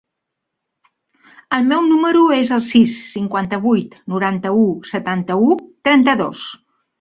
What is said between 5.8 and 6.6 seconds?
trenta-dos.